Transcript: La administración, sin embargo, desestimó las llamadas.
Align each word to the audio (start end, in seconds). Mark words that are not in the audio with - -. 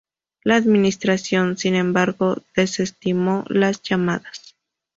La 0.43 0.55
administración, 0.55 1.59
sin 1.59 1.75
embargo, 1.75 2.37
desestimó 2.55 3.45
las 3.49 3.83
llamadas. 3.83 4.55